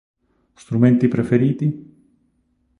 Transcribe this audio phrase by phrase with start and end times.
[0.55, 1.67] Strumenti preferiti?